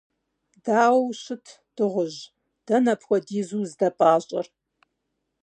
[0.63, 1.45] Дауэ ущыт,
[1.75, 2.21] дыгъужь?
[2.65, 4.47] Дэнэ апхуэдизу уздэпӀащӀэр?